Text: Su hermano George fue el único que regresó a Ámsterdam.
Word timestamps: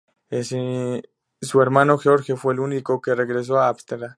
Su 1.41 1.61
hermano 1.61 1.99
George 1.99 2.35
fue 2.35 2.55
el 2.55 2.59
único 2.59 2.99
que 3.01 3.13
regresó 3.13 3.59
a 3.59 3.67
Ámsterdam. 3.67 4.09